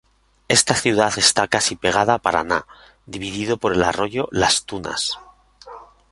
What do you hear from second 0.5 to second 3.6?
ciudad está casi pegada a Paraná, dividida